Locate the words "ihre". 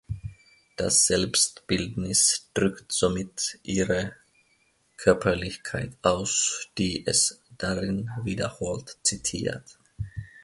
3.61-4.13